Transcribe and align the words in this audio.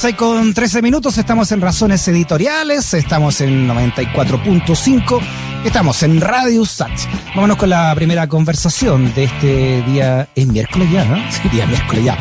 6 0.00 0.16
con 0.16 0.54
13 0.54 0.80
minutos, 0.80 1.18
estamos 1.18 1.52
en 1.52 1.60
Razones 1.60 2.08
Editoriales, 2.08 2.94
estamos 2.94 3.42
en 3.42 3.68
94.5, 3.68 5.20
estamos 5.62 6.02
en 6.02 6.22
Radio 6.22 6.64
Sats. 6.64 7.06
Vámonos 7.34 7.58
con 7.58 7.68
la 7.68 7.94
primera 7.94 8.26
conversación 8.26 9.12
de 9.12 9.24
este 9.24 9.82
día, 9.82 10.26
es 10.34 10.46
miércoles 10.46 10.90
ya, 10.90 11.04
¿no? 11.04 11.16
Sí, 11.30 11.46
día 11.50 11.66
miércoles 11.66 12.02
ya. 12.02 12.16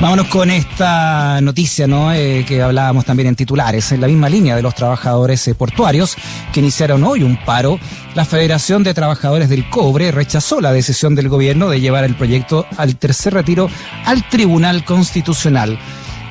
Vámonos 0.00 0.28
con 0.28 0.48
esta 0.48 1.40
noticia, 1.40 1.88
¿no? 1.88 2.12
Eh, 2.12 2.44
que 2.46 2.62
hablábamos 2.62 3.04
también 3.04 3.26
en 3.26 3.34
titulares, 3.34 3.90
en 3.90 4.00
la 4.00 4.06
misma 4.06 4.28
línea 4.28 4.54
de 4.54 4.62
los 4.62 4.76
trabajadores 4.76 5.48
eh, 5.48 5.56
portuarios 5.56 6.16
que 6.52 6.60
iniciaron 6.60 7.02
hoy 7.02 7.24
un 7.24 7.36
paro. 7.44 7.80
La 8.14 8.24
Federación 8.24 8.84
de 8.84 8.94
Trabajadores 8.94 9.48
del 9.48 9.68
Cobre 9.68 10.12
rechazó 10.12 10.60
la 10.60 10.72
decisión 10.72 11.16
del 11.16 11.28
gobierno 11.28 11.68
de 11.68 11.80
llevar 11.80 12.04
el 12.04 12.14
proyecto 12.14 12.64
al 12.76 12.94
tercer 12.94 13.34
retiro 13.34 13.68
al 14.04 14.22
Tribunal 14.28 14.84
Constitucional 14.84 15.80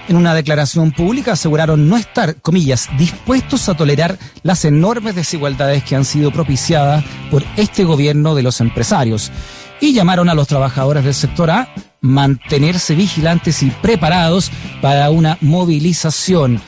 en 0.08 0.16
una 0.16 0.34
declaración 0.34 0.92
pública 0.92 1.34
aseguraron 1.34 1.88
no 1.88 1.98
estar, 1.98 2.36
comillas, 2.42 2.90
dispuestos 2.98 3.70
a 3.70 3.76
tolerar 3.76 4.18
las 4.44 4.66
enormes 4.66 5.16
desigualdades 5.16 5.84
que 5.84 5.96
han 5.96 6.06
sido 6.06 6.32
propiciadas 6.32 7.04
por 7.32 7.44
este 7.58 7.84
gobierno 7.84 8.36
de 8.36 8.44
los 8.44 8.62
empresarios 8.62 9.32
y 9.80 9.94
llamaron 9.94 10.30
a 10.30 10.34
los 10.34 10.48
trabajadores 10.48 11.04
del 11.04 11.14
sector 11.14 11.52
a 11.52 11.74
mantenerse 12.02 12.96
vigilantes 12.96 13.64
y 13.64 13.70
preparados 13.70 14.52
para 14.82 15.10
una 15.10 15.38
movilización. 15.42 16.62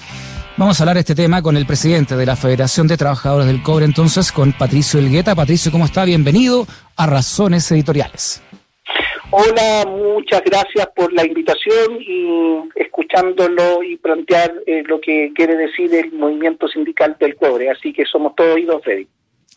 Vamos 0.57 0.79
a 0.79 0.83
hablar 0.83 0.95
de 0.95 1.01
este 1.01 1.15
tema 1.15 1.41
con 1.41 1.57
el 1.57 1.65
presidente 1.65 2.15
de 2.15 2.25
la 2.25 2.37
Federación 2.37 2.87
de 2.87 2.95
Trabajadores 2.95 3.47
del 3.47 3.61
Cobre, 3.61 3.83
entonces, 3.83 4.31
con 4.31 4.53
Patricio 4.53 4.99
Elgueta. 4.99 5.35
Patricio, 5.35 5.69
¿cómo 5.69 5.83
está? 5.83 6.05
Bienvenido 6.05 6.65
a 6.95 7.05
Razones 7.05 7.69
Editoriales. 7.71 8.41
Hola, 9.31 9.85
muchas 9.87 10.43
gracias 10.43 10.87
por 10.95 11.11
la 11.11 11.25
invitación 11.25 11.99
y 11.99 12.69
escuchándolo 12.75 13.83
y 13.83 13.97
plantear 13.97 14.53
eh, 14.67 14.83
lo 14.85 15.01
que 15.01 15.31
quiere 15.35 15.55
decir 15.55 15.93
el 15.93 16.11
movimiento 16.13 16.67
sindical 16.67 17.17
del 17.19 17.35
cobre. 17.35 17.69
Así 17.69 17.91
que 17.91 18.05
somos 18.05 18.35
todos 18.35 18.55
oídos, 18.55 18.81
Freddy. 18.83 19.07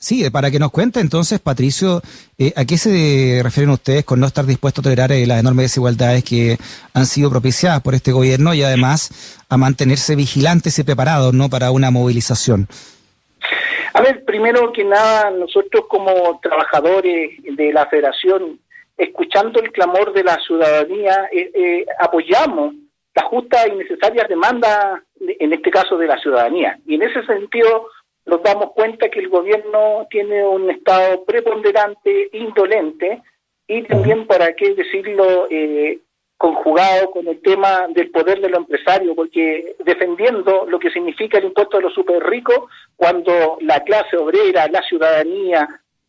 Sí, 0.00 0.28
para 0.30 0.50
que 0.50 0.60
nos 0.60 0.70
cuente 0.70 1.00
entonces, 1.00 1.40
Patricio, 1.40 2.00
eh, 2.38 2.52
¿a 2.56 2.64
qué 2.64 2.78
se 2.78 3.40
refieren 3.42 3.70
ustedes 3.70 4.04
con 4.04 4.20
no 4.20 4.26
estar 4.26 4.46
dispuestos 4.46 4.82
a 4.82 4.84
tolerar 4.84 5.10
eh, 5.10 5.26
las 5.26 5.40
enormes 5.40 5.64
desigualdades 5.64 6.22
que 6.22 6.56
han 6.94 7.04
sido 7.04 7.30
propiciadas 7.30 7.82
por 7.82 7.94
este 7.94 8.12
gobierno 8.12 8.54
y 8.54 8.62
además 8.62 9.42
a 9.48 9.56
mantenerse 9.56 10.14
vigilantes 10.14 10.78
y 10.78 10.84
preparados 10.84 11.34
¿no? 11.34 11.50
para 11.50 11.72
una 11.72 11.90
movilización? 11.90 12.68
A 13.92 14.00
ver, 14.00 14.24
primero 14.24 14.72
que 14.72 14.84
nada, 14.84 15.30
nosotros 15.30 15.86
como 15.88 16.38
trabajadores 16.40 17.32
de 17.42 17.72
la 17.72 17.86
federación 17.86 18.60
escuchando 18.98 19.60
el 19.60 19.72
clamor 19.72 20.12
de 20.12 20.24
la 20.24 20.38
ciudadanía, 20.40 21.28
eh, 21.32 21.50
eh, 21.54 21.86
apoyamos 22.00 22.74
la 23.14 23.22
justa 23.22 23.66
y 23.66 23.76
necesaria 23.76 24.26
demanda, 24.28 25.02
en 25.20 25.52
este 25.52 25.70
caso 25.70 25.96
de 25.96 26.06
la 26.06 26.18
ciudadanía. 26.18 26.78
Y 26.86 26.96
en 26.96 27.02
ese 27.02 27.24
sentido 27.24 27.88
nos 28.26 28.42
damos 28.42 28.72
cuenta 28.72 29.08
que 29.08 29.20
el 29.20 29.28
gobierno 29.28 30.06
tiene 30.10 30.44
un 30.44 30.70
estado 30.70 31.24
preponderante, 31.24 32.28
indolente, 32.32 33.22
y 33.66 33.82
también, 33.82 34.26
para 34.26 34.52
qué 34.54 34.74
decirlo, 34.74 35.46
eh, 35.50 35.98
conjugado 36.36 37.10
con 37.10 37.26
el 37.26 37.40
tema 37.42 37.86
del 37.88 38.10
poder 38.10 38.40
de 38.40 38.48
los 38.48 38.60
empresarios, 38.60 39.14
porque 39.16 39.76
defendiendo 39.84 40.66
lo 40.68 40.78
que 40.78 40.90
significa 40.90 41.38
el 41.38 41.46
impuesto 41.46 41.76
de 41.76 41.82
los 41.84 41.94
super 41.94 42.22
ricos, 42.24 42.70
cuando 42.96 43.58
la 43.60 43.80
clase 43.80 44.16
obrera, 44.16 44.68
la 44.68 44.82
ciudadanía, 44.82 45.68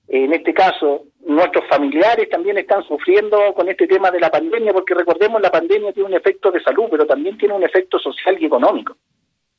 en 0.09 0.33
este 0.33 0.53
caso, 0.53 1.03
nuestros 1.27 1.65
familiares 1.69 2.27
también 2.29 2.57
están 2.57 2.83
sufriendo 2.83 3.53
con 3.53 3.69
este 3.69 3.87
tema 3.87 4.09
de 4.09 4.19
la 4.19 4.31
pandemia, 4.31 4.73
porque 4.73 4.95
recordemos, 4.95 5.39
la 5.39 5.51
pandemia 5.51 5.93
tiene 5.93 6.09
un 6.09 6.15
efecto 6.15 6.51
de 6.51 6.61
salud, 6.61 6.85
pero 6.89 7.05
también 7.05 7.37
tiene 7.37 7.53
un 7.53 7.63
efecto 7.63 7.99
social 7.99 8.35
y 8.39 8.45
económico. 8.45 8.97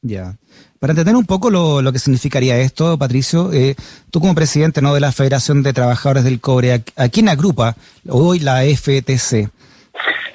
Ya. 0.03 0.33
Para 0.81 0.93
entender 0.93 1.15
un 1.15 1.27
poco 1.27 1.51
lo, 1.51 1.83
lo 1.83 1.93
que 1.93 1.98
significaría 1.98 2.59
esto, 2.59 2.98
Patricio, 2.98 3.53
eh, 3.53 3.77
tú 4.11 4.19
como 4.19 4.34
presidente 4.34 4.83
¿no? 4.83 4.93
de 4.95 5.01
la 5.01 5.12
Federación 5.12 5.62
de 5.62 5.73
Trabajadores 5.73 6.25
del 6.25 6.41
Cobre, 6.41 6.73
¿a, 6.73 7.09
quién 7.09 7.28
agrupa 7.28 7.77
hoy 8.09 8.41
la 8.41 8.62
FTC? 8.62 9.50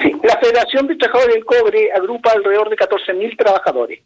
Sí, 0.01 0.11
la 0.23 0.37
Federación 0.39 0.87
de 0.87 0.95
Trabajadores 0.95 1.35
del 1.35 1.45
Cobre 1.45 1.91
agrupa 1.93 2.31
alrededor 2.31 2.69
de 2.69 2.77
14.000 2.77 3.37
trabajadores 3.37 3.99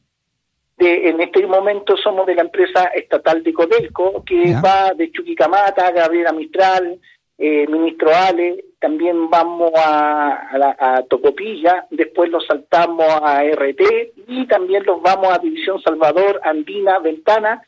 en 0.80 1.20
este 1.22 1.46
momento 1.46 1.98
somos 1.98 2.26
de 2.26 2.36
la 2.36 2.44
empresa 2.44 2.86
estatal 2.96 3.44
de 3.44 3.54
Codelco, 3.54 4.24
que 4.26 4.56
va 4.64 4.94
de 4.94 5.12
Chuquicamata, 5.12 5.92
Gabriela 5.92 6.32
Mistral, 6.32 7.00
eh, 7.38 7.66
Ministro 7.68 8.10
Ale, 8.14 8.66
también 8.80 9.30
vamos 9.30 9.72
a, 9.76 10.50
a, 10.78 11.04
Tocopilla, 11.04 11.86
después 11.90 12.30
los 12.30 12.46
saltamos 12.46 13.08
a 13.22 13.44
RT 13.44 13.82
y 14.28 14.46
también 14.48 14.84
los 14.86 15.02
vamos 15.02 15.30
a 15.32 15.40
División 15.40 15.82
Salvador, 15.82 16.42
Andina, 16.44 17.00
Ventana, 17.00 17.62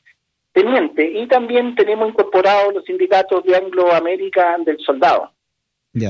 Teniente, 0.51 1.09
y 1.09 1.27
también 1.27 1.75
tenemos 1.75 2.09
incorporados 2.09 2.73
los 2.73 2.83
sindicatos 2.83 3.43
de 3.45 3.55
Anglo 3.55 3.93
América 3.93 4.57
del 4.65 4.77
Soldado. 4.79 5.31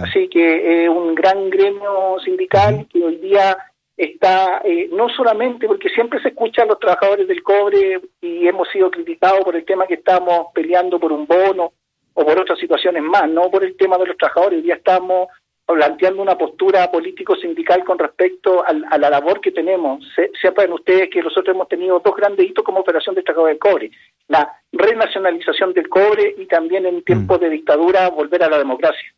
Así 0.03 0.27
que 0.29 0.83
es 0.83 0.89
un 0.89 1.15
gran 1.15 1.49
gremio 1.49 2.17
sindical 2.23 2.87
que 2.91 3.03
hoy 3.03 3.15
día 3.17 3.57
está 3.97 4.61
eh, 4.63 4.89
no 4.91 5.09
solamente 5.09 5.67
porque 5.67 5.89
siempre 5.89 6.21
se 6.21 6.29
escucha 6.29 6.63
a 6.63 6.65
los 6.65 6.79
trabajadores 6.79 7.27
del 7.27 7.43
cobre 7.43 8.01
y 8.21 8.47
hemos 8.47 8.67
sido 8.69 8.89
criticados 8.89 9.41
por 9.41 9.55
el 9.55 9.65
tema 9.65 9.87
que 9.87 9.95
estamos 9.95 10.47
peleando 10.53 10.99
por 10.99 11.11
un 11.11 11.25
bono 11.27 11.73
o 12.13 12.25
por 12.25 12.39
otras 12.39 12.59
situaciones 12.59 13.03
más, 13.03 13.29
no 13.29 13.49
por 13.49 13.63
el 13.63 13.77
tema 13.77 13.97
de 13.97 14.07
los 14.07 14.17
trabajadores, 14.17 14.63
ya 14.63 14.75
estamos 14.75 15.29
planteando 15.65 16.21
una 16.21 16.37
postura 16.37 16.91
político-sindical 16.91 17.85
con 17.85 17.97
respecto 17.97 18.63
a 18.65 18.97
la 18.97 19.09
labor 19.09 19.39
que 19.39 19.51
tenemos. 19.51 20.05
sepan 20.41 20.73
ustedes 20.73 21.09
que 21.09 21.21
nosotros 21.21 21.55
hemos 21.55 21.69
tenido 21.69 21.99
dos 21.99 22.15
grandes 22.15 22.45
hitos 22.45 22.65
como 22.65 22.81
operación 22.81 23.15
de 23.15 23.23
trabajadores 23.23 23.55
del 23.55 23.59
cobre, 23.59 23.91
la 24.27 24.51
renacionalización 24.73 25.73
del 25.73 25.87
cobre 25.87 26.35
y 26.37 26.45
también 26.47 26.85
en 26.85 27.03
tiempos 27.03 27.39
mm. 27.39 27.43
de 27.43 27.49
dictadura 27.49 28.09
volver 28.09 28.43
a 28.43 28.49
la 28.49 28.57
democracia 28.57 29.13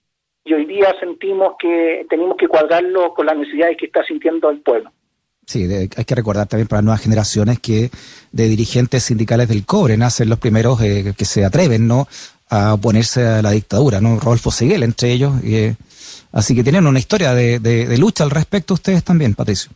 y 0.46 0.54
hoy 0.54 0.66
día 0.66 0.94
sentimos 1.00 1.54
que 1.60 2.06
tenemos 2.10 2.36
que 2.38 2.48
cuadrarlo 2.48 3.14
con 3.14 3.26
las 3.26 3.38
necesidades 3.38 3.78
que 3.78 3.86
está 3.86 4.04
sintiendo 4.04 4.50
el 4.50 4.60
pueblo. 4.60 4.92
Sí, 5.46 5.66
hay 5.66 6.06
que 6.06 6.16
recordar 6.16 6.48
también 6.48 6.68
para 6.68 6.80
las 6.80 6.86
nuevas 6.86 7.02
generaciones 7.02 7.60
que 7.60 7.90
de 8.32 8.48
dirigentes 8.48 9.04
sindicales 9.04 9.50
del 9.50 9.66
cobre 9.66 9.98
nacen 9.98 10.30
los 10.30 10.40
primeros 10.40 10.82
eh, 10.82 11.14
que 11.18 11.26
se 11.26 11.44
atreven 11.44 11.86
¿no? 11.86 12.08
a 12.50 12.74
oponerse 12.76 13.26
a 13.26 13.42
la 13.42 13.52
dictadura, 13.52 14.00
¿no? 14.00 14.20
Rodolfo 14.20 14.52
Seguel 14.52 14.84
entre 14.84 15.12
ellos. 15.12 15.34
Eh, 15.44 15.76
así 16.32 16.56
que 16.56 16.64
tienen 16.64 16.88
una 16.88 17.00
historia 17.00 17.34
de, 17.34 17.60
de, 17.60 17.98
lucha 17.98 18.24
al 18.24 18.30
respecto 18.30 18.74
ustedes 18.74 19.04
también, 19.04 19.36
Patricio. 19.36 19.72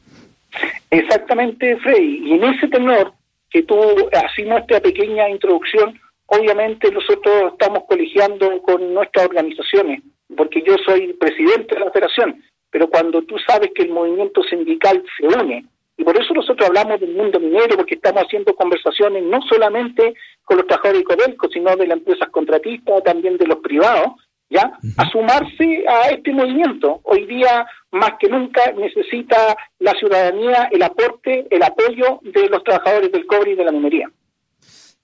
Exactamente, 0.90 1.76
Frey. 1.78 2.22
Y 2.24 2.34
en 2.34 2.46
ese 2.46 2.68
tenor 2.70 3.14
que 3.50 3.64
tú, 3.64 3.78
así 4.14 4.44
nuestra 4.44 4.80
pequeña 4.80 5.30
introducción, 5.30 6.00
obviamente 6.28 6.90
nosotros 6.92 7.52
estamos 7.54 7.84
colegiando 7.90 8.62
con 8.62 8.94
nuestras 8.94 9.26
organizaciones 9.26 10.02
porque 10.38 10.64
yo 10.66 10.76
soy 10.86 11.14
presidente 11.14 11.76
de 11.76 11.82
la 11.82 11.92
federación, 11.92 12.42
pero 12.70 12.90
cuando 12.90 13.22
tú 13.24 13.36
sabes 13.46 13.72
que 13.76 13.84
el 13.84 13.90
movimiento 13.90 14.42
sindical 14.44 15.04
se 15.18 15.28
une, 15.28 15.66
y 15.98 16.04
por 16.04 16.16
eso 16.16 16.34
nosotros 16.34 16.70
hablamos 16.70 17.00
del 17.00 17.16
mundo 17.16 17.40
minero, 17.40 17.76
porque 17.76 17.96
estamos 17.96 18.24
haciendo 18.24 18.54
conversaciones 18.56 19.24
no 19.24 19.42
solamente 19.42 20.14
con 20.44 20.58
los 20.58 20.68
trabajadores 20.68 21.02
de 21.02 21.06
Codelco, 21.06 21.50
sino 21.50 21.76
de 21.76 21.88
las 21.88 21.98
empresas 21.98 22.30
contratistas, 22.30 23.04
también 23.04 23.38
de 23.38 23.48
los 23.48 23.58
privados, 23.58 24.14
¿ya? 24.50 24.78
A 24.98 25.10
sumarse 25.10 25.86
a 25.88 26.10
este 26.12 26.32
movimiento. 26.32 27.02
Hoy 27.04 27.26
día, 27.26 27.66
más 27.92 28.12
que 28.20 28.30
nunca, 28.30 28.72
necesita 28.74 29.58
la 29.80 29.92
ciudadanía 29.94 30.70
el 30.72 30.84
aporte, 30.84 31.48
el 31.50 31.64
apoyo 31.64 32.20
de 32.22 32.48
los 32.48 32.64
trabajadores 32.64 33.12
del 33.12 33.26
cobre 33.26 33.52
y 33.52 33.56
de 33.56 33.66
la 33.66 33.72
minería. 33.72 34.10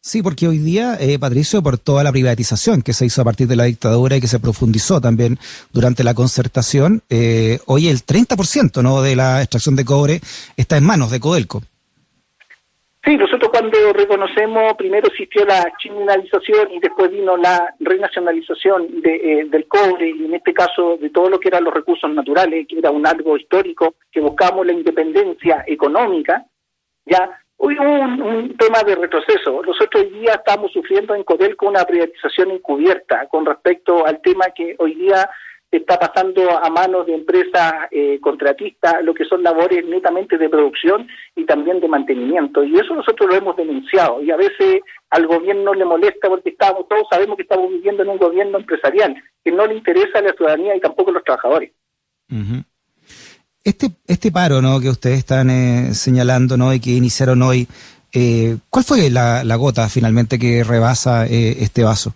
Sí, 0.05 0.21
porque 0.21 0.49
hoy 0.49 0.57
día, 0.57 0.97
eh, 0.99 1.17
Patricio, 1.17 1.63
por 1.63 1.77
toda 1.77 2.03
la 2.03 2.11
privatización 2.11 2.81
que 2.81 2.91
se 2.91 3.05
hizo 3.05 3.21
a 3.21 3.23
partir 3.23 3.47
de 3.47 3.55
la 3.55 3.63
dictadura 3.63 4.17
y 4.17 4.19
que 4.19 4.27
se 4.27 4.37
profundizó 4.37 4.99
también 4.99 5.37
durante 5.71 6.03
la 6.03 6.13
concertación, 6.13 7.01
eh, 7.09 7.59
hoy 7.67 7.87
el 7.87 8.03
30% 8.03 8.83
¿no? 8.83 9.01
de 9.01 9.15
la 9.15 9.39
extracción 9.39 9.77
de 9.77 9.85
cobre 9.85 10.19
está 10.57 10.75
en 10.75 10.83
manos 10.85 11.09
de 11.09 11.21
Codelco. 11.21 11.61
Sí, 13.01 13.15
nosotros 13.15 13.49
cuando 13.49 13.93
reconocemos, 13.93 14.73
primero 14.77 15.07
existió 15.07 15.45
la 15.45 15.71
criminalización 15.81 16.73
y 16.73 16.81
después 16.81 17.09
vino 17.09 17.37
la 17.37 17.73
renacionalización 17.79 18.99
de, 19.01 19.15
eh, 19.15 19.45
del 19.45 19.69
cobre 19.69 20.09
y 20.09 20.25
en 20.25 20.33
este 20.33 20.53
caso 20.53 20.97
de 20.97 21.11
todo 21.11 21.29
lo 21.29 21.39
que 21.39 21.47
eran 21.47 21.63
los 21.63 21.73
recursos 21.73 22.13
naturales, 22.13 22.67
que 22.67 22.77
era 22.77 22.91
un 22.91 23.07
algo 23.07 23.37
histórico, 23.37 23.95
que 24.11 24.19
buscamos 24.19 24.65
la 24.65 24.73
independencia 24.73 25.63
económica, 25.65 26.45
ya 27.05 27.39
Hoy 27.65 27.77
un, 27.79 28.21
un 28.21 28.57
tema 28.57 28.83
de 28.85 28.93
retroceso. 28.93 29.61
Nosotros 29.65 30.03
hoy 30.03 30.09
día 30.19 30.33
estamos 30.33 30.69
sufriendo 30.73 31.15
en 31.15 31.23
Codelco 31.23 31.65
una 31.65 31.85
privatización 31.85 32.51
encubierta 32.51 33.25
con 33.29 33.45
respecto 33.45 34.05
al 34.05 34.21
tema 34.21 34.47
que 34.53 34.75
hoy 34.79 34.95
día 34.95 35.29
está 35.71 35.97
pasando 35.97 36.41
a 36.61 36.69
manos 36.69 37.05
de 37.05 37.15
empresas 37.15 37.87
eh, 37.89 38.19
contratistas, 38.19 39.01
lo 39.05 39.13
que 39.13 39.23
son 39.23 39.43
labores 39.43 39.85
netamente 39.85 40.37
de 40.37 40.49
producción 40.49 41.07
y 41.37 41.45
también 41.45 41.79
de 41.79 41.87
mantenimiento. 41.87 42.65
Y 42.65 42.75
eso 42.75 42.93
nosotros 42.95 43.29
lo 43.29 43.35
hemos 43.37 43.55
denunciado. 43.55 44.21
Y 44.21 44.29
a 44.31 44.35
veces 44.35 44.81
al 45.11 45.25
gobierno 45.25 45.73
le 45.73 45.85
molesta 45.85 46.27
porque 46.27 46.49
estamos, 46.49 46.85
todos 46.89 47.07
sabemos 47.09 47.37
que 47.37 47.43
estamos 47.43 47.69
viviendo 47.69 48.03
en 48.03 48.09
un 48.09 48.17
gobierno 48.17 48.57
empresarial, 48.57 49.15
que 49.41 49.53
no 49.53 49.65
le 49.67 49.75
interesa 49.75 50.19
a 50.19 50.23
la 50.23 50.33
ciudadanía 50.33 50.75
y 50.75 50.81
tampoco 50.81 51.11
a 51.11 51.13
los 51.13 51.23
trabajadores. 51.23 51.71
Este, 53.63 53.91
este 54.07 54.31
paro 54.31 54.61
¿no? 54.61 54.79
que 54.79 54.89
ustedes 54.89 55.19
están 55.19 55.49
eh, 55.49 55.93
señalando 55.93 56.57
¿no? 56.57 56.73
y 56.73 56.79
que 56.79 56.91
iniciaron 56.91 57.41
hoy, 57.41 57.67
eh, 58.11 58.57
¿cuál 58.69 58.83
fue 58.83 59.09
la, 59.09 59.43
gota 59.55 59.87
finalmente 59.89 60.37
que 60.37 60.63
rebasa 60.63 61.25
eh, 61.27 61.57
este 61.59 61.83
vaso? 61.83 62.11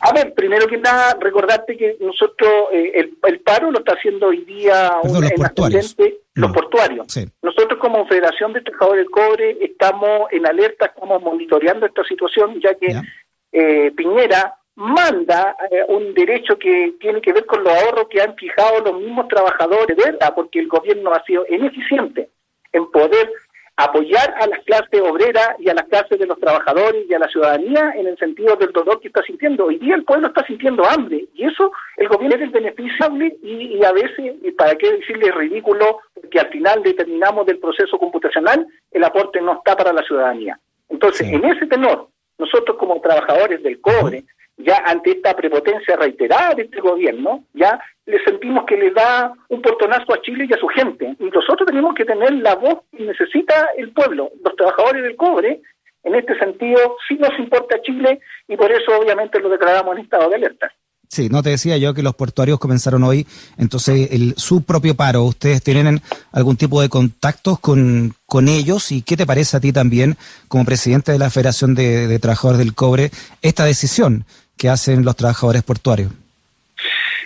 A 0.00 0.12
ver, 0.12 0.34
primero 0.34 0.66
que 0.66 0.78
nada, 0.78 1.16
recordarte 1.20 1.76
que 1.76 1.96
nosotros, 2.00 2.50
el, 2.72 3.40
paro 3.40 3.70
lo 3.70 3.78
está 3.78 3.92
haciendo 3.92 4.28
hoy 4.28 4.44
día 4.44 4.90
los 5.04 5.32
portuarios. 5.32 5.96
los 6.34 6.52
portuarios. 6.52 7.06
Nosotros 7.40 7.78
como 7.78 8.06
Federación 8.08 8.52
de 8.52 8.62
Trabajadores 8.62 9.04
del 9.04 9.10
Cobre 9.10 9.58
estamos 9.60 10.22
en 10.32 10.46
alerta, 10.46 10.86
estamos 10.86 11.22
monitoreando 11.22 11.86
esta 11.86 12.02
situación, 12.02 12.60
ya 12.60 12.74
que 12.74 13.92
Piñera 13.94 14.56
manda 14.74 15.56
eh, 15.70 15.84
un 15.88 16.14
derecho 16.14 16.58
que 16.58 16.94
tiene 16.98 17.20
que 17.20 17.32
ver 17.32 17.44
con 17.46 17.62
los 17.62 17.72
ahorros 17.72 18.08
que 18.08 18.22
han 18.22 18.34
fijado 18.36 18.80
los 18.80 19.00
mismos 19.00 19.28
trabajadores, 19.28 19.96
¿verdad? 19.96 20.32
Porque 20.34 20.60
el 20.60 20.68
gobierno 20.68 21.12
ha 21.12 21.22
sido 21.24 21.44
ineficiente 21.48 22.30
en 22.72 22.90
poder 22.90 23.30
apoyar 23.76 24.34
a 24.38 24.46
las 24.46 24.60
clases 24.64 25.00
obreras 25.00 25.56
y 25.58 25.68
a 25.68 25.74
las 25.74 25.86
clases 25.86 26.18
de 26.18 26.26
los 26.26 26.38
trabajadores 26.38 27.04
y 27.08 27.14
a 27.14 27.18
la 27.18 27.28
ciudadanía 27.28 27.92
en 27.96 28.06
el 28.06 28.18
sentido 28.18 28.54
del 28.56 28.72
dolor 28.72 29.00
que 29.00 29.08
está 29.08 29.22
sintiendo. 29.22 29.66
Hoy 29.66 29.78
día 29.78 29.94
el 29.94 30.04
pueblo 30.04 30.28
está 30.28 30.44
sintiendo 30.46 30.84
hambre 30.84 31.24
y 31.34 31.44
eso 31.44 31.72
el 31.96 32.08
gobierno 32.08 32.36
es 32.36 32.42
el 32.42 32.50
beneficiable 32.50 33.36
y, 33.42 33.82
a 33.84 33.92
veces, 33.92 34.34
para 34.56 34.74
qué 34.76 34.92
decirle 34.92 35.32
ridículo, 35.32 36.00
que 36.30 36.38
al 36.38 36.48
final 36.48 36.82
determinamos 36.82 37.46
del 37.46 37.58
proceso 37.58 37.98
computacional, 37.98 38.66
el 38.90 39.04
aporte 39.04 39.40
no 39.40 39.54
está 39.54 39.76
para 39.76 39.92
la 39.92 40.02
ciudadanía. 40.02 40.58
Entonces, 40.88 41.26
en 41.28 41.44
ese 41.44 41.66
tenor, 41.66 42.08
nosotros 42.38 42.76
como 42.76 43.00
trabajadores 43.00 43.62
del 43.62 43.80
cobre, 43.80 44.24
ya 44.56 44.82
ante 44.86 45.12
esta 45.12 45.34
prepotencia 45.34 45.96
reiterada 45.96 46.54
de 46.54 46.62
este 46.62 46.80
gobierno, 46.80 47.44
ya 47.54 47.80
le 48.06 48.22
sentimos 48.24 48.64
que 48.66 48.76
le 48.76 48.90
da 48.90 49.32
un 49.48 49.62
portonazo 49.62 50.12
a 50.12 50.20
Chile 50.22 50.46
y 50.48 50.52
a 50.52 50.58
su 50.58 50.66
gente. 50.68 51.16
Y 51.18 51.24
nosotros 51.24 51.66
tenemos 51.66 51.94
que 51.94 52.04
tener 52.04 52.32
la 52.34 52.54
voz 52.56 52.80
que 52.90 53.04
necesita 53.04 53.70
el 53.76 53.92
pueblo, 53.92 54.30
los 54.44 54.56
trabajadores 54.56 55.02
del 55.02 55.16
cobre. 55.16 55.62
En 56.04 56.14
este 56.14 56.36
sentido, 56.38 56.96
sí 57.08 57.14
nos 57.14 57.38
importa 57.38 57.80
Chile 57.82 58.20
y 58.48 58.56
por 58.56 58.70
eso 58.72 58.98
obviamente 58.98 59.38
lo 59.40 59.48
declaramos 59.48 59.96
en 59.96 60.04
estado 60.04 60.28
de 60.30 60.36
alerta. 60.36 60.72
Sí, 61.12 61.28
no 61.28 61.42
te 61.42 61.50
decía 61.50 61.76
yo 61.76 61.92
que 61.92 62.02
los 62.02 62.14
portuarios 62.14 62.58
comenzaron 62.58 63.04
hoy, 63.04 63.26
entonces 63.58 64.10
el, 64.12 64.34
su 64.38 64.62
propio 64.62 64.94
paro. 64.94 65.24
¿Ustedes 65.24 65.62
tienen 65.62 66.00
algún 66.32 66.56
tipo 66.56 66.80
de 66.80 66.88
contactos 66.88 67.60
con, 67.60 68.14
con 68.32 68.48
ellos? 68.48 68.90
¿Y 68.92 69.02
qué 69.02 69.16
te 69.16 69.26
parece 69.26 69.58
a 69.58 69.60
ti 69.60 69.72
también, 69.72 70.16
como 70.48 70.64
presidente 70.64 71.12
de 71.12 71.18
la 71.18 71.28
Federación 71.28 71.74
de 71.74 72.18
Trabajadores 72.18 72.58
del 72.58 72.74
Cobre, 72.74 73.10
esta 73.42 73.64
decisión? 73.66 74.24
que 74.62 74.68
hacen 74.68 75.04
los 75.04 75.16
trabajadores 75.16 75.64
portuarios? 75.64 76.12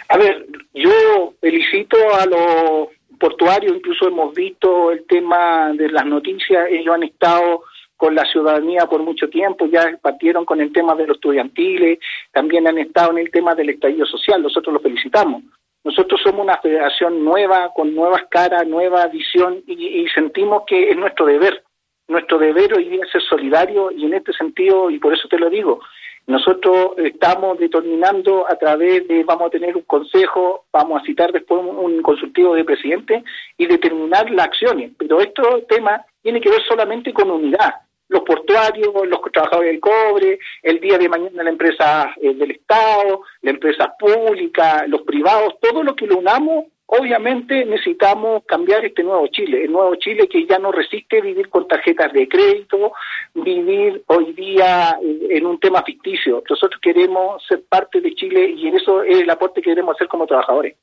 A 0.09 0.17
ver, 0.17 0.47
yo 0.73 1.35
felicito 1.39 1.97
a 2.19 2.25
los 2.25 2.89
portuarios, 3.21 3.77
incluso 3.77 4.09
hemos 4.09 4.35
visto 4.35 4.91
el 4.91 5.05
tema 5.07 5.71
de 5.75 5.91
las 5.91 6.07
noticias, 6.07 6.67
ellos 6.71 6.95
han 6.95 7.03
estado 7.03 7.65
con 7.95 8.15
la 8.15 8.25
ciudadanía 8.25 8.87
por 8.87 9.03
mucho 9.03 9.29
tiempo, 9.29 9.67
ya 9.67 9.99
partieron 10.01 10.47
con 10.47 10.63
el 10.63 10.73
tema 10.73 10.95
de 10.95 11.07
los 11.07 11.17
estudiantiles, 11.17 11.99
también 12.33 12.67
han 12.67 12.79
estado 12.79 13.11
en 13.13 13.19
el 13.19 13.31
tema 13.31 13.55
del 13.55 13.69
estallido 13.69 14.07
social, 14.07 14.43
nosotros 14.43 14.73
los 14.73 14.83
felicitamos. 14.83 15.43
Nosotros 15.87 16.21
somos 16.21 16.43
una 16.45 16.57
federación 16.57 17.25
nueva, 17.25 17.73
con 17.73 17.95
nuevas 17.95 18.25
caras, 18.29 18.67
nueva 18.67 19.07
visión 19.07 19.63
y, 19.69 20.05
sentimos 20.09 20.65
que 20.67 20.91
es 20.91 20.97
nuestro 20.97 21.27
deber, 21.27 21.63
nuestro 22.09 22.39
deber 22.39 22.75
hoy 22.75 22.89
día 22.89 23.07
ser 23.13 23.23
solidario 23.23 23.93
y 23.93 24.05
en 24.05 24.15
este 24.15 24.33
sentido, 24.33 24.91
y 24.91 24.99
por 24.99 25.15
eso 25.15 25.29
te 25.29 25.39
lo 25.39 25.49
digo, 25.49 25.79
nosotros 26.27 26.95
estamos 26.97 27.61
determinando 27.61 28.51
a 28.51 28.57
través 28.57 29.07
de, 29.07 29.23
vamos 29.23 29.47
a 29.47 29.51
tener 29.51 29.77
un 29.77 29.85
consejo, 29.85 30.65
vamos 30.73 31.01
a 31.01 31.05
citar 31.05 31.31
después 31.31 31.63
un, 31.65 32.03
consultivo 32.03 32.57
de 32.57 32.65
presidente 32.65 33.23
y 33.57 33.67
determinar 33.67 34.29
las 34.33 34.47
acciones. 34.47 34.91
Pero 34.99 35.21
este 35.21 35.41
tema 35.69 36.05
tiene 36.21 36.41
que 36.41 36.51
ver 36.51 36.65
solamente 36.67 37.13
con 37.13 37.31
unidad. 37.31 37.75
Los 38.09 38.23
portuarios, 38.23 38.93
los 39.07 39.21
trabajadores 39.33 39.73
del 39.73 39.81
cobre, 39.81 40.39
el 40.63 40.81
día 40.81 40.99
de 40.99 41.09
mañana 41.09 41.43
la 41.43 41.51
empresa 41.51 42.15
eh, 42.21 42.35
del 42.35 42.53
Estado, 42.53 43.23
la 43.43 43.51
empresa 43.51 43.93
pública, 43.99 44.85
los 44.87 45.03
privados, 45.03 45.55
todo 45.61 45.83
lo 45.83 45.95
que 45.97 46.07
lo 46.07 46.19
unamos 46.19 46.67
Obviamente 46.89 47.65
necesitamos 47.65 48.45
cambiar 48.47 48.85
este 48.85 49.03
nuevo 49.03 49.27
Chile, 49.27 49.65
el 49.65 49.73
nuevo 49.73 49.97
Chile 49.97 50.29
que 50.29 50.47
ya 50.47 50.61
no 50.61 50.71
resiste 50.71 51.21
vivir 51.21 51.49
con 51.49 51.67
tarjetas 51.67 52.13
de 52.13 52.29
crédito, 52.29 52.93
vivir 53.35 54.05
hoy 54.07 54.33
día 54.35 54.97
en 55.03 55.47
un 55.47 55.59
tema 55.59 55.83
ficticio. 55.83 56.45
Nosotros 56.49 56.81
queremos 56.81 57.43
ser 57.49 57.65
parte 57.69 58.01
de 58.01 58.15
Chile 58.15 58.55
y 58.57 58.69
en 58.69 58.77
eso 58.77 59.03
es 59.03 59.21
el 59.21 59.29
aporte 59.29 59.61
que 59.61 59.71
queremos 59.71 59.97
hacer 59.97 60.07
como 60.07 60.27
trabajadores. 60.27 60.77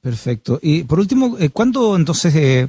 Perfecto. 0.00 0.60
Y 0.62 0.84
por 0.84 1.00
último, 1.00 1.36
eh, 1.40 1.50
¿cuándo 1.52 1.96
entonces 1.96 2.36
eh, 2.36 2.68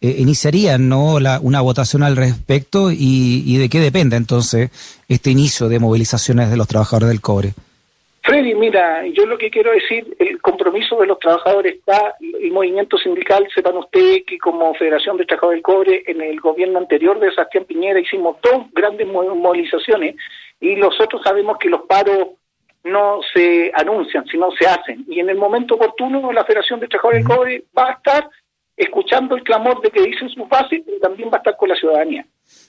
eh, 0.00 0.16
iniciarían 0.18 0.88
¿no? 0.88 1.20
La, 1.20 1.40
una 1.40 1.60
votación 1.60 2.02
al 2.02 2.16
respecto 2.16 2.90
y, 2.90 3.42
y 3.46 3.58
de 3.58 3.68
qué 3.68 3.80
depende 3.80 4.16
entonces 4.16 4.70
este 5.08 5.30
inicio 5.30 5.68
de 5.68 5.78
movilizaciones 5.78 6.50
de 6.50 6.56
los 6.56 6.68
trabajadores 6.68 7.08
del 7.08 7.20
cobre? 7.20 7.54
Freddy, 8.22 8.54
mira, 8.54 9.06
yo 9.06 9.24
lo 9.24 9.38
que 9.38 9.50
quiero 9.50 9.72
decir, 9.72 10.14
el 10.18 10.40
compromiso 10.42 10.96
de 10.96 11.06
los 11.06 11.18
trabajadores 11.18 11.76
está, 11.76 12.16
el 12.20 12.52
movimiento 12.52 12.98
sindical, 12.98 13.48
sepan 13.54 13.76
ustedes 13.78 14.24
que 14.26 14.38
como 14.38 14.74
Federación 14.74 15.16
de 15.16 15.24
Trabajadores 15.24 15.56
del 15.56 15.62
Cobre, 15.62 16.02
en 16.06 16.20
el 16.20 16.38
gobierno 16.38 16.78
anterior 16.78 17.18
de 17.18 17.30
Sebastián 17.30 17.64
Piñera 17.64 17.98
hicimos 17.98 18.36
dos 18.42 18.66
grandes 18.72 19.06
movilizaciones 19.06 20.16
y 20.60 20.76
nosotros 20.76 21.22
sabemos 21.24 21.56
que 21.58 21.70
los 21.70 21.82
paros 21.82 22.28
no 22.84 23.20
se 23.32 23.72
anuncian, 23.74 24.26
sino 24.26 24.50
se 24.52 24.66
hacen. 24.66 25.04
Y 25.08 25.20
en 25.20 25.30
el 25.30 25.36
momento 25.36 25.76
oportuno 25.76 26.30
la 26.32 26.44
Federación 26.44 26.80
de 26.80 26.88
Trabajadores 26.88 27.24
del 27.24 27.36
Cobre 27.36 27.64
va 27.76 27.88
a 27.88 27.92
estar 27.92 28.30
escuchando 28.76 29.36
el 29.36 29.42
clamor 29.42 29.80
de 29.82 29.90
que 29.90 30.02
dicen 30.02 30.28
sus 30.28 30.48
bases, 30.48 30.80
pero 30.84 30.98
también 31.00 31.28
va 31.28 31.36
a 31.36 31.38
estar 31.38 31.56
con 31.56 31.68
la 31.68 31.76
ciudadanía. 31.76 32.24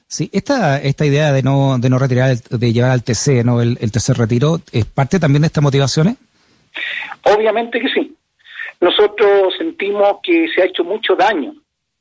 Sí, 0.08 0.30
esta, 0.34 0.82
esta 0.82 1.06
idea 1.06 1.32
de 1.32 1.42
no, 1.42 1.78
de 1.80 1.90
no 1.90 1.98
retirar, 1.98 2.36
de 2.36 2.74
llevar 2.74 2.92
al 2.92 3.04
TC, 3.04 3.46
¿no? 3.46 3.62
El, 3.62 3.78
tercer 3.92 4.18
retiro, 4.18 4.60
¿es 4.72 4.86
parte 4.86 5.20
también 5.20 5.42
de 5.42 5.48
estas 5.48 5.64
motivaciones? 5.64 6.18
Obviamente 7.24 7.80
que 7.80 7.88
sí. 7.90 8.16
Nosotros 8.82 9.54
sentimos 9.58 10.18
que 10.24 10.48
se 10.54 10.62
ha 10.62 10.66
hecho 10.66 10.84
mucho 10.84 11.16
daño 11.16 11.54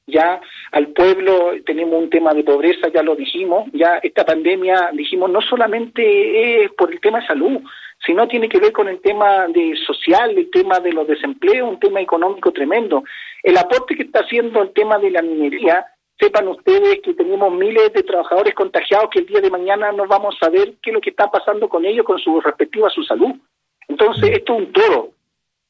ya 0.07 0.41
al 0.73 0.89
pueblo, 0.89 1.53
tenemos 1.65 2.03
un 2.03 2.11
tema 2.11 2.33
de 2.35 2.45
pobreza, 2.45 2.89
ya 2.93 3.03
lo 3.03 3.15
dijimos, 3.15 3.69
ya 3.73 3.99
esta 4.03 4.25
pandemia, 4.25 4.91
dijimos, 4.93 5.31
no 5.31 5.41
solamente 5.41 6.65
es 6.65 6.73
por 6.73 6.93
el 6.93 7.01
tema 7.01 7.21
de 7.21 7.27
salud, 7.27 7.61
sino 8.05 8.27
tiene 8.29 8.49
que 8.49 8.59
ver 8.59 8.73
con 8.73 8.89
el 8.89 9.01
tema 9.01 9.47
de 9.49 9.75
social, 9.87 10.31
el 10.31 10.51
tema 10.51 10.81
de 10.81 10.93
los 10.93 11.07
desempleos, 11.07 11.69
un 11.69 11.81
tema 11.81 12.01
económico 12.01 12.53
tremendo. 12.53 13.05
El 13.43 13.57
aporte 13.57 13.95
que 13.95 14.05
está 14.05 14.21
haciendo 14.21 14.63
el 14.63 14.73
tema 14.73 14.99
de 14.99 15.11
la 15.11 15.23
minería 15.23 15.87
sepan 16.19 16.49
ustedes 16.49 17.01
que 17.03 17.15
tenemos 17.15 17.53
miles 17.53 17.93
de 17.93 18.03
trabajadores 18.03 18.55
contagiados 18.55 19.09
que 19.11 19.21
el 19.21 19.27
día 19.27 19.41
de 19.41 19.51
mañana 19.51 19.91
no 19.93 20.07
vamos 20.07 20.37
a 20.37 20.47
saber 20.47 20.75
qué 20.83 20.91
es 20.91 20.95
lo 20.95 21.01
que 21.01 21.11
está 21.11 21.31
pasando 21.31 21.69
con 21.69 21.85
ellos, 21.85 22.05
con 22.05 22.19
su 22.19 22.41
respectiva 22.41 22.91
su 22.91 23.03
salud. 23.03 23.33
Entonces, 23.89 24.31
esto 24.31 24.55
es 24.55 24.59
un 24.61 24.73
todo. 24.73 25.13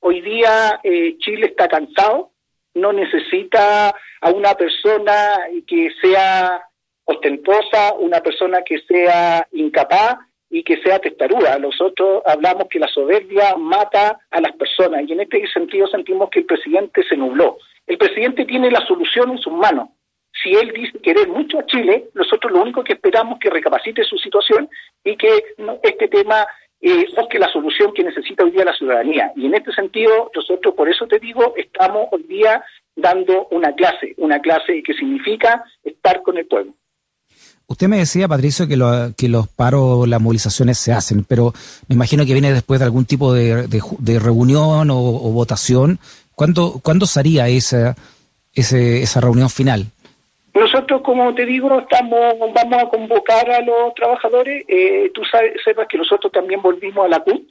Hoy 0.01 0.21
día 0.21 0.81
eh, 0.83 1.17
Chile 1.19 1.47
está 1.47 1.69
cansado, 1.69 2.30
no 2.75 2.93
necesita 2.93 3.95
a 4.21 4.31
una 4.31 4.55
persona 4.55 5.39
que 5.67 5.91
sea 6.01 6.63
ostentosa, 7.05 7.95
una 7.99 8.21
persona 8.21 8.63
que 8.63 8.79
sea 8.81 9.47
incapaz 9.53 10.19
y 10.49 10.63
que 10.63 10.81
sea 10.83 10.99
testaruda. 10.99 11.59
Nosotros 11.59 12.23
hablamos 12.27 12.69
que 12.69 12.79
la 12.79 12.89
soberbia 12.89 13.57
mata 13.57 14.19
a 14.31 14.41
las 14.41 14.53
personas 14.53 15.03
y 15.07 15.13
en 15.13 15.21
este 15.21 15.47
sentido 15.49 15.87
sentimos 15.89 16.31
que 16.31 16.41
el 16.41 16.47
presidente 16.47 17.03
se 17.09 17.17
nubló. 17.17 17.59
El 17.87 17.99
presidente 17.99 18.45
tiene 18.45 18.71
la 18.71 18.85
solución 18.87 19.31
en 19.31 19.39
sus 19.39 19.53
manos 19.53 19.89
si 20.43 20.55
él 20.55 20.73
dice 20.75 20.99
querer 21.01 21.29
mucho 21.29 21.59
a 21.59 21.67
Chile, 21.67 22.09
nosotros 22.15 22.53
lo 22.53 22.63
único 22.63 22.85
que 22.85 22.95
esperamos 22.95 23.35
es 23.35 23.41
que 23.41 23.51
recapacite 23.51 24.05
su 24.05 24.17
situación 24.19 24.69
y 25.05 25.17
que 25.17 25.29
este 25.83 26.09
tema 26.09 26.47
eh, 26.81 27.07
busque 27.15 27.39
la 27.39 27.53
solución 27.53 27.93
que 27.95 28.03
necesita 28.03 28.45
hoy 28.45 28.53
día 28.53 28.65
la 28.65 28.75
ciudadanía. 28.75 29.33
Y 29.37 29.47
en 29.47 29.55
este 29.55 29.73
sentido, 29.73 30.31
nosotros, 30.35 30.75
por 30.75 30.89
eso 30.89 31.07
te 31.07 31.19
digo, 31.19 31.55
estamos 31.57 32.09
hoy 32.13 32.23
día 32.25 32.63
dando 32.97 33.49
una 33.51 33.75
clase, 33.75 34.15
una 34.17 34.41
clase 34.41 34.83
que 34.83 34.95
significa 34.95 35.63
estar 35.85 36.23
con 36.23 36.39
el 36.39 36.47
pueblo. 36.47 36.75
Usted 37.67 37.87
me 37.87 37.99
decía, 37.99 38.27
Patricio, 38.27 38.67
que, 38.67 38.77
que 39.17 39.29
los 39.29 39.47
paros, 39.49 40.09
las 40.09 40.21
movilizaciones 40.21 40.79
se 40.79 40.93
hacen, 40.93 41.25
pero 41.25 41.53
me 41.87 41.95
imagino 41.95 42.27
que 42.27 42.33
viene 42.33 42.53
después 42.53 42.81
de 42.81 42.87
algún 42.87 43.05
tipo 43.05 43.33
de, 43.33 44.19
reunión 44.19 44.91
o, 44.91 44.97
votación. 45.31 46.01
¿Cuándo, 46.35 46.81
¿Cuándo 46.83 47.07
sería 47.07 47.47
esa, 47.49 47.95
esa 48.53 49.21
reunión 49.21 49.51
final? 49.51 49.87
Nosotros, 50.55 51.03
como 51.03 51.35
te 51.35 51.47
digo, 51.47 51.79
estamos 51.79 52.37
vamos 52.53 52.83
a 52.83 52.89
convocar 52.89 53.51
a 53.51 53.61
los 53.61 53.95
trabajadores. 53.95 54.65
Eh, 54.67 55.11
tú 55.15 55.25
sabes, 55.25 55.55
sepas 55.65 55.87
que 55.89 55.99
nosotros 55.99 56.33
también 56.33 56.61
volvimos 56.61 57.05
a 57.05 57.09
la 57.09 57.21
CUT, 57.21 57.49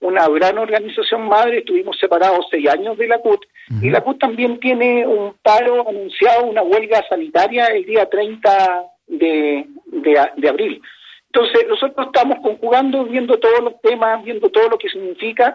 una 0.00 0.26
gran 0.28 0.58
organización 0.58 1.28
madre, 1.28 1.58
estuvimos 1.58 1.98
separados 1.98 2.46
seis 2.50 2.68
años 2.68 2.96
de 2.96 3.06
la 3.06 3.18
CUT, 3.18 3.44
y 3.82 3.90
la 3.90 4.00
CUT 4.00 4.18
también 4.18 4.58
tiene 4.58 5.06
un 5.06 5.34
paro 5.42 5.88
anunciado, 5.88 6.46
una 6.46 6.62
huelga 6.62 7.04
sanitaria 7.08 7.66
el 7.66 7.84
día 7.84 8.08
30 8.08 8.84
de, 9.06 9.66
de, 9.86 10.48
abril. 10.48 10.82
Entonces, 11.26 11.66
nosotros 11.68 12.06
estamos 12.06 12.38
conjugando, 12.42 13.04
viendo 13.04 13.38
todos 13.38 13.60
los 13.60 13.80
temas, 13.80 14.24
viendo 14.24 14.48
todo 14.50 14.70
lo 14.70 14.78
que 14.78 14.88
significa, 14.88 15.54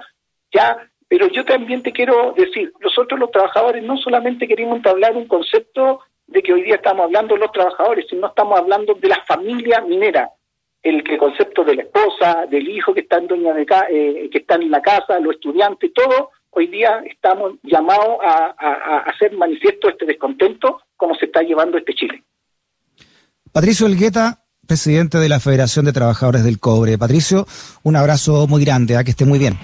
ya 0.53 0.77
Pero 1.09 1.27
yo 1.27 1.43
también 1.43 1.83
te 1.83 1.91
quiero 1.91 2.33
decir, 2.37 2.71
nosotros 2.79 3.19
los 3.19 3.31
trabajadores 3.31 3.83
no 3.83 3.97
solamente 3.97 4.47
queremos 4.47 4.77
entablar 4.77 5.15
un 5.15 5.27
concepto 5.27 5.99
de 6.27 6.41
que 6.41 6.53
hoy 6.53 6.63
día 6.63 6.75
estamos 6.75 7.05
hablando 7.05 7.35
de 7.35 7.41
los 7.41 7.51
trabajadores, 7.51 8.05
sino 8.09 8.27
estamos 8.27 8.59
hablando 8.59 8.93
de 8.95 9.07
la 9.07 9.23
familia 9.25 9.81
minera, 9.81 10.31
el, 10.81 11.03
concepto 11.17 11.63
de 11.63 11.75
la 11.75 11.83
esposa, 11.83 12.45
del 12.49 12.67
hijo 12.67 12.93
que 12.93 13.01
está 13.01 13.17
en, 13.17 13.27
dueña 13.27 13.53
de 13.53 13.65
eh, 13.89 14.29
que 14.31 14.37
está 14.39 14.55
en 14.55 14.69
la 14.69 14.81
casa, 14.81 15.19
los 15.19 15.35
estudiantes, 15.35 15.91
todo, 15.93 16.31
hoy 16.51 16.67
día 16.67 17.03
estamos 17.05 17.53
llamados 17.63 18.17
a, 18.23 19.03
hacer 19.07 19.33
manifiesto 19.33 19.89
este 19.89 20.05
descontento 20.05 20.81
como 20.95 21.15
se 21.15 21.25
está 21.25 21.41
llevando 21.41 21.77
este 21.77 21.93
Chile. 21.93 22.23
Patricio 23.51 23.87
Elgueta, 23.87 24.43
presidente 24.67 25.17
de 25.17 25.29
la 25.29 25.39
Federación 25.39 25.85
de 25.85 25.93
Trabajadores 25.93 26.43
del 26.43 26.59
Cobre. 26.59 26.97
Patricio, 26.97 27.45
un 27.83 27.95
abrazo 27.95 28.47
muy 28.47 28.63
grande, 28.63 28.95
a 28.95 28.99
¿ah? 28.99 29.03
que 29.03 29.11
esté 29.11 29.25
muy 29.25 29.39
bien. 29.39 29.57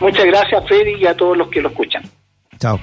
Muchas 0.00 0.24
gracias, 0.24 0.66
Freddy, 0.66 0.94
y 0.94 1.06
a 1.06 1.16
todos 1.16 1.36
los 1.36 1.48
que 1.48 1.60
lo 1.60 1.68
escuchan. 1.68 2.02
Chao. 2.58 2.78